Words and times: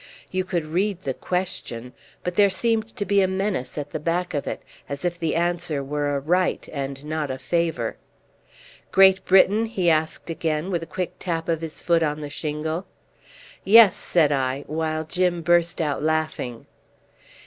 You 0.31 0.45
could 0.45 0.65
read 0.65 1.03
the 1.03 1.13
question; 1.13 1.93
but 2.23 2.33
there 2.33 2.49
seemed 2.49 2.95
to 2.95 3.05
be 3.05 3.21
a 3.21 3.27
menace 3.27 3.77
at 3.77 3.91
the 3.91 3.99
back 3.99 4.33
of 4.33 4.47
it, 4.47 4.63
as 4.89 5.05
if 5.05 5.19
the 5.19 5.35
answer 5.35 5.83
were 5.83 6.15
a 6.15 6.19
right 6.19 6.67
and 6.73 7.05
not 7.05 7.29
a 7.29 7.37
favour. 7.37 7.97
"Great 8.91 9.23
Britain?" 9.25 9.67
he 9.67 9.91
asked 9.91 10.27
again, 10.31 10.71
with 10.71 10.81
a 10.81 10.87
quick 10.87 11.13
tap 11.19 11.47
of 11.47 11.61
his 11.61 11.83
foot 11.83 12.01
on 12.01 12.21
the 12.21 12.31
shingle. 12.31 12.87
"Yes," 13.63 13.95
said 13.95 14.31
I, 14.31 14.63
while 14.65 15.03
Jim 15.03 15.43
burst 15.43 15.79
out 15.79 16.01
laughing. 16.01 16.65